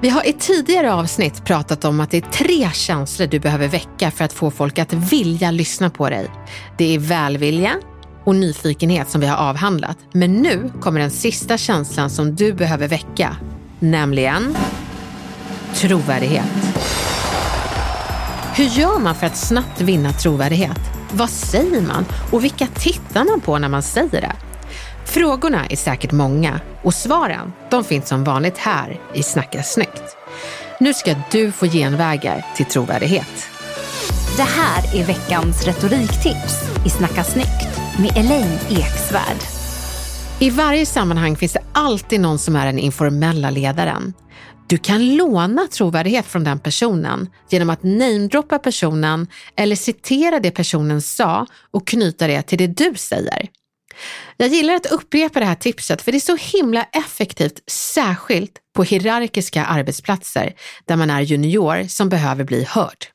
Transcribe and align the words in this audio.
Vi 0.00 0.08
har 0.08 0.26
i 0.26 0.32
tidigare 0.32 0.94
avsnitt 0.94 1.44
pratat 1.44 1.84
om 1.84 2.00
att 2.00 2.10
det 2.10 2.16
är 2.16 2.30
tre 2.30 2.70
känslor 2.72 3.26
du 3.26 3.38
behöver 3.38 3.68
väcka 3.68 4.10
för 4.10 4.24
att 4.24 4.32
få 4.32 4.50
folk 4.50 4.78
att 4.78 4.92
vilja 4.92 5.50
lyssna 5.50 5.90
på 5.90 6.10
dig. 6.10 6.30
Det 6.76 6.94
är 6.94 6.98
välvilja 6.98 7.72
och 8.24 8.34
nyfikenhet 8.34 9.10
som 9.10 9.20
vi 9.20 9.26
har 9.26 9.36
avhandlat. 9.36 9.98
Men 10.12 10.34
nu 10.34 10.72
kommer 10.80 11.00
den 11.00 11.10
sista 11.10 11.58
känslan 11.58 12.10
som 12.10 12.34
du 12.34 12.52
behöver 12.52 12.88
väcka, 12.88 13.36
nämligen 13.78 14.56
trovärdighet. 15.74 16.44
Hur 18.56 18.64
gör 18.64 18.98
man 18.98 19.14
för 19.14 19.26
att 19.26 19.36
snabbt 19.36 19.80
vinna 19.80 20.12
trovärdighet? 20.12 20.80
Vad 21.12 21.30
säger 21.30 21.82
man 21.82 22.04
och 22.32 22.44
vilka 22.44 22.66
tittar 22.66 23.24
man 23.24 23.40
på 23.40 23.58
när 23.58 23.68
man 23.68 23.82
säger 23.82 24.20
det? 24.20 24.47
Frågorna 25.08 25.66
är 25.66 25.76
säkert 25.76 26.12
många 26.12 26.60
och 26.82 26.94
svaren 26.94 27.52
de 27.70 27.84
finns 27.84 28.08
som 28.08 28.24
vanligt 28.24 28.58
här 28.58 29.00
i 29.14 29.22
Snacka 29.22 29.62
snyggt. 29.62 30.16
Nu 30.80 30.94
ska 30.94 31.14
du 31.30 31.52
få 31.52 31.66
genvägar 31.66 32.46
till 32.56 32.66
trovärdighet. 32.66 33.48
Det 34.36 34.42
här 34.42 35.00
är 35.00 35.04
veckans 35.04 35.66
retoriktips 35.66 36.54
i 36.86 36.90
Snacka 36.90 37.24
snyggt 37.24 37.78
med 37.98 38.16
Elaine 38.16 38.58
Eksvärd. 38.70 39.38
I 40.40 40.50
varje 40.50 40.86
sammanhang 40.86 41.36
finns 41.36 41.52
det 41.52 41.64
alltid 41.72 42.20
någon 42.20 42.38
som 42.38 42.56
är 42.56 42.66
den 42.66 42.78
informella 42.78 43.50
ledaren. 43.50 44.14
Du 44.66 44.78
kan 44.78 45.16
låna 45.16 45.66
trovärdighet 45.70 46.26
från 46.26 46.44
den 46.44 46.58
personen 46.58 47.28
genom 47.50 47.70
att 47.70 47.82
namedroppa 47.82 48.58
personen 48.58 49.26
eller 49.56 49.76
citera 49.76 50.40
det 50.40 50.50
personen 50.50 51.02
sa 51.02 51.46
och 51.70 51.86
knyta 51.86 52.26
det 52.26 52.42
till 52.42 52.58
det 52.58 52.66
du 52.66 52.94
säger. 52.96 53.57
Jag 54.36 54.48
gillar 54.48 54.74
att 54.74 54.86
upprepa 54.86 55.40
det 55.40 55.46
här 55.46 55.54
tipset 55.54 56.02
för 56.02 56.12
det 56.12 56.18
är 56.18 56.20
så 56.20 56.36
himla 56.36 56.84
effektivt, 56.84 57.62
särskilt 57.70 58.52
på 58.74 58.82
hierarkiska 58.82 59.64
arbetsplatser 59.64 60.54
där 60.84 60.96
man 60.96 61.10
är 61.10 61.20
junior 61.20 61.88
som 61.88 62.08
behöver 62.08 62.44
bli 62.44 62.64
hörd. 62.64 63.06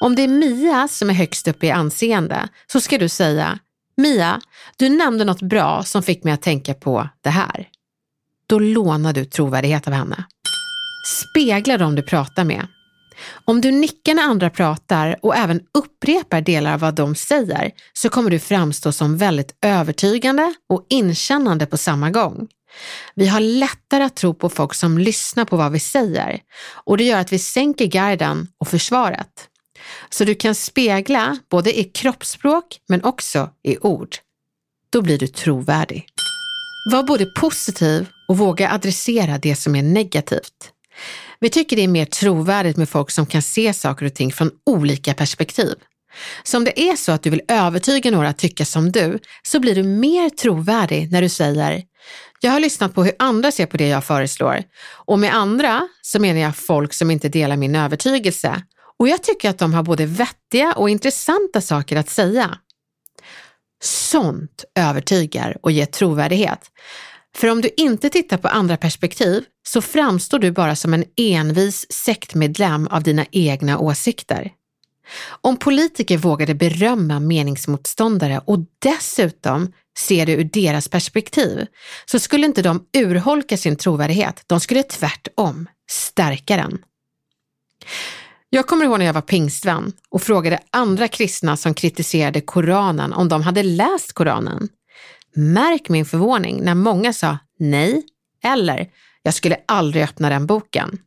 Om 0.00 0.14
det 0.14 0.22
är 0.22 0.28
Mia 0.28 0.88
som 0.88 1.10
är 1.10 1.14
högst 1.14 1.48
upp 1.48 1.64
i 1.64 1.70
anseende 1.70 2.48
så 2.66 2.80
ska 2.80 2.98
du 2.98 3.08
säga 3.08 3.58
Mia, 3.96 4.40
du 4.76 4.88
nämnde 4.88 5.24
något 5.24 5.42
bra 5.42 5.82
som 5.84 6.02
fick 6.02 6.24
mig 6.24 6.32
att 6.32 6.42
tänka 6.42 6.74
på 6.74 7.08
det 7.20 7.30
här. 7.30 7.68
Då 8.46 8.58
lånar 8.58 9.12
du 9.12 9.24
trovärdighet 9.24 9.86
av 9.86 9.92
henne. 9.92 10.24
Spegla 11.06 11.78
dem 11.78 11.94
du 11.94 12.02
pratar 12.02 12.44
med. 12.44 12.66
Om 13.44 13.60
du 13.60 13.70
nickar 13.70 14.14
när 14.14 14.22
andra 14.22 14.50
pratar 14.50 15.16
och 15.22 15.36
även 15.36 15.60
upprepar 15.74 16.40
delar 16.40 16.74
av 16.74 16.80
vad 16.80 16.94
de 16.94 17.14
säger 17.14 17.70
så 17.92 18.08
kommer 18.08 18.30
du 18.30 18.38
framstå 18.38 18.92
som 18.92 19.16
väldigt 19.16 19.56
övertygande 19.62 20.54
och 20.68 20.86
inkännande 20.90 21.66
på 21.66 21.76
samma 21.76 22.10
gång. 22.10 22.48
Vi 23.14 23.26
har 23.26 23.40
lättare 23.40 24.04
att 24.04 24.16
tro 24.16 24.34
på 24.34 24.48
folk 24.48 24.74
som 24.74 24.98
lyssnar 24.98 25.44
på 25.44 25.56
vad 25.56 25.72
vi 25.72 25.80
säger 25.80 26.40
och 26.84 26.96
det 26.96 27.04
gör 27.04 27.20
att 27.20 27.32
vi 27.32 27.38
sänker 27.38 27.86
garden 27.86 28.48
och 28.58 28.68
försvaret. 28.68 29.48
Så 30.10 30.24
du 30.24 30.34
kan 30.34 30.54
spegla 30.54 31.38
både 31.50 31.78
i 31.78 31.84
kroppsspråk 31.84 32.80
men 32.88 33.04
också 33.04 33.50
i 33.62 33.78
ord. 33.78 34.16
Då 34.90 35.02
blir 35.02 35.18
du 35.18 35.26
trovärdig. 35.26 36.06
Var 36.92 37.02
både 37.02 37.26
positiv 37.26 38.06
och 38.28 38.38
våga 38.38 38.70
adressera 38.70 39.38
det 39.38 39.56
som 39.56 39.76
är 39.76 39.82
negativt. 39.82 40.72
Vi 41.40 41.48
tycker 41.48 41.76
det 41.76 41.84
är 41.84 41.88
mer 41.88 42.04
trovärdigt 42.04 42.76
med 42.76 42.88
folk 42.88 43.10
som 43.10 43.26
kan 43.26 43.42
se 43.42 43.74
saker 43.74 44.06
och 44.06 44.14
ting 44.14 44.32
från 44.32 44.50
olika 44.66 45.14
perspektiv. 45.14 45.74
Så 46.42 46.56
om 46.56 46.64
det 46.64 46.80
är 46.80 46.96
så 46.96 47.12
att 47.12 47.22
du 47.22 47.30
vill 47.30 47.42
övertyga 47.48 48.10
några 48.10 48.28
att 48.28 48.38
tycka 48.38 48.64
som 48.64 48.92
du, 48.92 49.18
så 49.42 49.60
blir 49.60 49.74
du 49.74 49.82
mer 49.82 50.30
trovärdig 50.30 51.12
när 51.12 51.22
du 51.22 51.28
säger 51.28 51.82
jag 52.44 52.52
har 52.52 52.60
lyssnat 52.60 52.94
på 52.94 53.04
hur 53.04 53.12
andra 53.18 53.52
ser 53.52 53.66
på 53.66 53.76
det 53.76 53.88
jag 53.88 54.04
föreslår 54.04 54.62
och 55.06 55.18
med 55.18 55.34
andra 55.34 55.88
så 56.02 56.20
menar 56.20 56.40
jag 56.40 56.56
folk 56.56 56.92
som 56.92 57.10
inte 57.10 57.28
delar 57.28 57.56
min 57.56 57.76
övertygelse 57.76 58.62
och 58.98 59.08
jag 59.08 59.22
tycker 59.22 59.50
att 59.50 59.58
de 59.58 59.74
har 59.74 59.82
både 59.82 60.06
vettiga 60.06 60.72
och 60.72 60.90
intressanta 60.90 61.60
saker 61.60 61.96
att 61.96 62.10
säga. 62.10 62.58
Sånt 63.82 64.64
övertygar 64.74 65.56
och 65.62 65.72
ger 65.72 65.86
trovärdighet. 65.86 66.70
För 67.36 67.48
om 67.48 67.60
du 67.60 67.70
inte 67.76 68.08
tittar 68.08 68.36
på 68.36 68.48
andra 68.48 68.76
perspektiv 68.76 69.44
så 69.66 69.82
framstår 69.82 70.38
du 70.38 70.50
bara 70.50 70.76
som 70.76 70.94
en 70.94 71.04
envis 71.16 71.92
sektmedlem 71.92 72.86
av 72.86 73.02
dina 73.02 73.26
egna 73.30 73.78
åsikter. 73.78 74.52
Om 75.40 75.56
politiker 75.56 76.18
vågade 76.18 76.54
berömma 76.54 77.20
meningsmotståndare 77.20 78.40
och 78.44 78.58
dessutom 78.78 79.72
ser 79.98 80.26
det 80.26 80.32
ur 80.32 80.44
deras 80.44 80.88
perspektiv 80.88 81.66
så 82.06 82.18
skulle 82.18 82.46
inte 82.46 82.62
de 82.62 82.86
urholka 82.96 83.56
sin 83.56 83.76
trovärdighet, 83.76 84.44
de 84.46 84.60
skulle 84.60 84.82
tvärtom 84.82 85.68
stärka 85.90 86.56
den. 86.56 86.78
Jag 88.50 88.66
kommer 88.66 88.84
ihåg 88.84 88.98
när 88.98 89.06
jag 89.06 89.12
var 89.12 89.20
pingstvän 89.20 89.92
och 90.10 90.22
frågade 90.22 90.60
andra 90.70 91.08
kristna 91.08 91.56
som 91.56 91.74
kritiserade 91.74 92.40
Koranen 92.40 93.12
om 93.12 93.28
de 93.28 93.42
hade 93.42 93.62
läst 93.62 94.12
Koranen. 94.12 94.68
Märk 95.34 95.88
min 95.88 96.04
förvåning 96.04 96.64
när 96.64 96.74
många 96.74 97.12
sa 97.12 97.38
nej 97.58 98.02
eller 98.44 98.88
jag 99.22 99.34
skulle 99.34 99.56
aldrig 99.66 100.04
öppna 100.04 100.30
den 100.30 100.46
boken. 100.46 100.98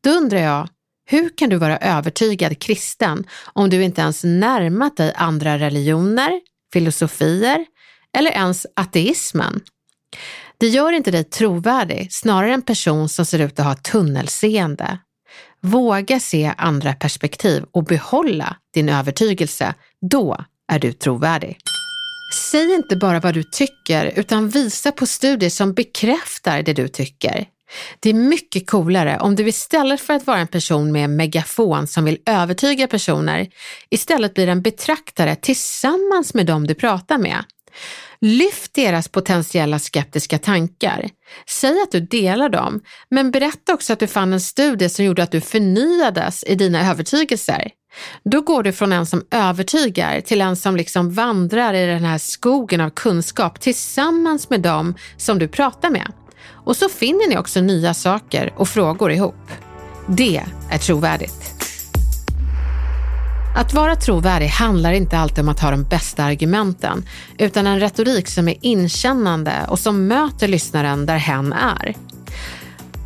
Då 0.00 0.10
undrar 0.10 0.38
jag, 0.38 0.68
hur 1.04 1.36
kan 1.36 1.50
du 1.50 1.56
vara 1.56 1.78
övertygad 1.78 2.58
kristen 2.58 3.24
om 3.52 3.70
du 3.70 3.82
inte 3.82 4.00
ens 4.00 4.24
närmat 4.24 4.96
dig 4.96 5.12
andra 5.16 5.58
religioner, 5.58 6.40
filosofier 6.72 7.66
eller 8.12 8.30
ens 8.30 8.66
ateismen? 8.76 9.60
Det 10.58 10.68
gör 10.68 10.92
inte 10.92 11.10
dig 11.10 11.24
trovärdig, 11.24 12.12
snarare 12.12 12.54
en 12.54 12.62
person 12.62 13.08
som 13.08 13.26
ser 13.26 13.38
ut 13.38 13.60
att 13.60 13.66
ha 13.66 13.74
tunnelseende. 13.74 14.98
Våga 15.60 16.20
se 16.20 16.54
andra 16.56 16.94
perspektiv 16.94 17.64
och 17.70 17.84
behålla 17.84 18.56
din 18.74 18.88
övertygelse. 18.88 19.74
Då 20.00 20.44
är 20.68 20.78
du 20.78 20.92
trovärdig. 20.92 21.58
Säg 22.32 22.74
inte 22.74 22.96
bara 22.96 23.20
vad 23.20 23.34
du 23.34 23.42
tycker 23.42 24.12
utan 24.16 24.48
visa 24.48 24.92
på 24.92 25.06
studier 25.06 25.50
som 25.50 25.72
bekräftar 25.72 26.62
det 26.62 26.72
du 26.72 26.88
tycker. 26.88 27.46
Det 28.00 28.10
är 28.10 28.14
mycket 28.14 28.70
coolare 28.70 29.18
om 29.20 29.34
du 29.34 29.48
istället 29.48 30.00
för 30.00 30.14
att 30.14 30.26
vara 30.26 30.38
en 30.38 30.46
person 30.46 30.92
med 30.92 31.04
en 31.04 31.16
megafon 31.16 31.86
som 31.86 32.04
vill 32.04 32.18
övertyga 32.26 32.86
personer 32.86 33.48
istället 33.90 34.34
blir 34.34 34.48
en 34.48 34.62
betraktare 34.62 35.36
tillsammans 35.36 36.34
med 36.34 36.46
dem 36.46 36.66
du 36.66 36.74
pratar 36.74 37.18
med. 37.18 37.44
Lyft 38.20 38.74
deras 38.74 39.08
potentiella 39.08 39.78
skeptiska 39.78 40.38
tankar. 40.38 41.08
Säg 41.48 41.82
att 41.82 41.92
du 41.92 42.00
delar 42.00 42.48
dem, 42.48 42.80
men 43.10 43.30
berätta 43.30 43.74
också 43.74 43.92
att 43.92 44.00
du 44.00 44.06
fann 44.06 44.32
en 44.32 44.40
studie 44.40 44.88
som 44.88 45.04
gjorde 45.04 45.22
att 45.22 45.32
du 45.32 45.40
förnyades 45.40 46.44
i 46.46 46.54
dina 46.54 46.90
övertygelser. 46.90 47.70
Då 48.24 48.40
går 48.40 48.62
du 48.62 48.72
från 48.72 48.92
en 48.92 49.06
som 49.06 49.22
övertygar 49.30 50.20
till 50.20 50.40
en 50.40 50.56
som 50.56 50.76
liksom 50.76 51.12
vandrar 51.12 51.74
i 51.74 51.86
den 51.86 52.04
här 52.04 52.18
skogen 52.18 52.80
av 52.80 52.90
kunskap 52.90 53.60
tillsammans 53.60 54.50
med 54.50 54.60
dem 54.60 54.94
som 55.16 55.38
du 55.38 55.48
pratar 55.48 55.90
med. 55.90 56.12
Och 56.64 56.76
så 56.76 56.88
finner 56.88 57.28
ni 57.28 57.38
också 57.38 57.60
nya 57.60 57.94
saker 57.94 58.52
och 58.56 58.68
frågor 58.68 59.12
ihop. 59.12 59.50
Det 60.06 60.42
är 60.70 60.78
trovärdigt. 60.78 61.57
Att 63.54 63.74
vara 63.74 63.96
trovärdig 63.96 64.46
handlar 64.46 64.92
inte 64.92 65.18
alltid 65.18 65.44
om 65.44 65.48
att 65.48 65.60
ha 65.60 65.70
de 65.70 65.84
bästa 65.84 66.24
argumenten, 66.24 67.04
utan 67.38 67.66
en 67.66 67.80
retorik 67.80 68.28
som 68.28 68.48
är 68.48 68.54
inkännande 68.60 69.52
och 69.68 69.78
som 69.78 70.06
möter 70.06 70.48
lyssnaren 70.48 71.06
där 71.06 71.16
hen 71.16 71.52
är. 71.52 71.96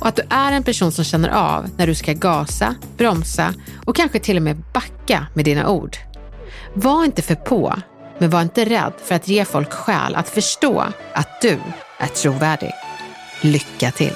Och 0.00 0.06
att 0.06 0.16
du 0.16 0.22
är 0.30 0.52
en 0.52 0.62
person 0.62 0.92
som 0.92 1.04
känner 1.04 1.28
av 1.28 1.66
när 1.76 1.86
du 1.86 1.94
ska 1.94 2.12
gasa, 2.12 2.74
bromsa 2.96 3.54
och 3.84 3.96
kanske 3.96 4.18
till 4.18 4.36
och 4.36 4.42
med 4.42 4.62
backa 4.72 5.26
med 5.34 5.44
dina 5.44 5.68
ord. 5.68 5.96
Var 6.74 7.04
inte 7.04 7.22
för 7.22 7.34
på, 7.34 7.74
men 8.18 8.30
var 8.30 8.42
inte 8.42 8.64
rädd 8.64 8.92
för 9.04 9.14
att 9.14 9.28
ge 9.28 9.44
folk 9.44 9.72
skäl 9.72 10.14
att 10.14 10.28
förstå 10.28 10.84
att 11.14 11.40
du 11.42 11.58
är 11.98 12.06
trovärdig. 12.06 12.72
Lycka 13.40 13.90
till! 13.90 14.12